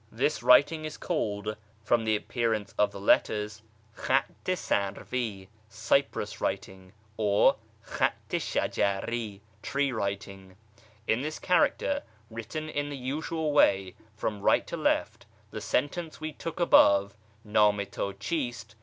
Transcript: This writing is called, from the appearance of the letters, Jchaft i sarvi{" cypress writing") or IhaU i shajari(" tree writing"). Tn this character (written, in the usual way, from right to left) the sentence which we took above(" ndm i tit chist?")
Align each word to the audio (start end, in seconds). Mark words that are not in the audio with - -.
This 0.11 0.41
writing 0.41 0.83
is 0.83 0.97
called, 0.97 1.57
from 1.83 2.05
the 2.05 2.15
appearance 2.15 2.73
of 2.75 2.91
the 2.91 2.99
letters, 2.99 3.61
Jchaft 3.99 4.23
i 4.49 4.55
sarvi{" 4.55 5.47
cypress 5.69 6.41
writing") 6.41 6.93
or 7.17 7.57
IhaU 7.85 8.09
i 8.31 8.37
shajari(" 8.37 9.41
tree 9.61 9.91
writing"). 9.91 10.57
Tn 11.07 11.21
this 11.21 11.37
character 11.37 12.01
(written, 12.31 12.67
in 12.67 12.89
the 12.89 12.97
usual 12.97 13.51
way, 13.51 13.93
from 14.15 14.41
right 14.41 14.65
to 14.65 14.75
left) 14.75 15.27
the 15.51 15.61
sentence 15.61 16.19
which 16.19 16.29
we 16.29 16.33
took 16.33 16.59
above(" 16.59 17.15
ndm 17.47 17.79
i 17.81 17.85
tit 17.85 18.19
chist?") 18.19 18.73